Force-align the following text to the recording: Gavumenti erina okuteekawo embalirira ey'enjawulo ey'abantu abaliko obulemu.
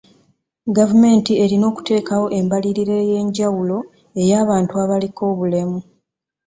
Gavumenti 0.77 1.31
erina 1.43 1.65
okuteekawo 1.71 2.25
embalirira 2.39 2.93
ey'enjawulo 3.05 3.77
ey'abantu 4.21 4.73
abaliko 4.83 5.21
obulemu. 5.31 5.79